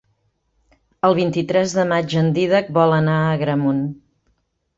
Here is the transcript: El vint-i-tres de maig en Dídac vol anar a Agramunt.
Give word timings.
El 1.09 1.13
vint-i-tres 1.19 1.75
de 1.81 1.85
maig 1.91 2.15
en 2.23 2.31
Dídac 2.39 2.73
vol 2.79 2.97
anar 2.97 3.19
a 3.19 3.29
Agramunt. 3.37 3.85